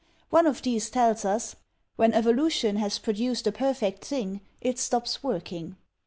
One 0.31 0.47
of 0.47 0.63
these 0.63 0.89
tells 0.89 1.25
us 1.25 1.55
"When 1.95 2.11
evolution 2.11 2.77
has 2.77 2.97
produced 2.97 3.45
a 3.45 3.51
perfect 3.51 4.03
thing, 4.03 4.41
it 4.59 4.79
stops 4.79 5.21
working. 5.21 5.75